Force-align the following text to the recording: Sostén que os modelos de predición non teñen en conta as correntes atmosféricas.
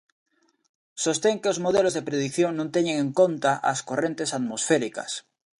Sostén 1.03 1.35
que 1.41 1.51
os 1.53 1.61
modelos 1.65 1.93
de 1.95 2.05
predición 2.09 2.51
non 2.55 2.71
teñen 2.75 2.95
en 3.03 3.09
conta 3.19 3.51
as 3.71 3.79
correntes 3.89 4.29
atmosféricas. 4.39 5.11